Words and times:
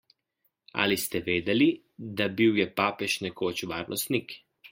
Ali 0.83 0.95
ste 1.01 1.21
vedeli, 1.27 1.67
da 2.21 2.27
bil 2.41 2.59
je 2.63 2.67
papež 2.83 3.19
nekoč 3.27 3.63
varnostnik? 3.75 4.37